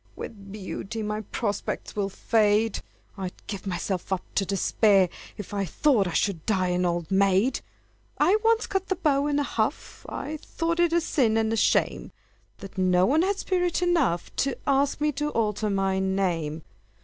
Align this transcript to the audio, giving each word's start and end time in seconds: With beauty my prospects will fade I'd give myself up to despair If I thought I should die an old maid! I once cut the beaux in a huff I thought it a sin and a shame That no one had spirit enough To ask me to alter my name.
With 0.15 0.51
beauty 0.51 1.03
my 1.03 1.21
prospects 1.21 1.95
will 1.95 2.09
fade 2.09 2.79
I'd 3.19 3.35
give 3.45 3.67
myself 3.67 4.11
up 4.11 4.23
to 4.33 4.47
despair 4.47 5.09
If 5.37 5.53
I 5.53 5.63
thought 5.63 6.07
I 6.07 6.13
should 6.13 6.43
die 6.47 6.69
an 6.69 6.87
old 6.87 7.11
maid! 7.11 7.59
I 8.17 8.35
once 8.43 8.65
cut 8.65 8.87
the 8.87 8.95
beaux 8.95 9.27
in 9.27 9.37
a 9.37 9.43
huff 9.43 10.03
I 10.09 10.37
thought 10.37 10.79
it 10.79 10.91
a 10.91 11.01
sin 11.01 11.37
and 11.37 11.53
a 11.53 11.55
shame 11.55 12.11
That 12.57 12.79
no 12.79 13.05
one 13.05 13.21
had 13.21 13.37
spirit 13.37 13.83
enough 13.83 14.35
To 14.37 14.57
ask 14.65 14.99
me 14.99 15.11
to 15.11 15.29
alter 15.33 15.69
my 15.69 15.99
name. 15.99 16.63